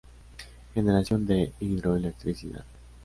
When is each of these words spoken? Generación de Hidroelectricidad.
Generación 0.73 1.27
de 1.27 1.53
Hidroelectricidad. 1.59 2.65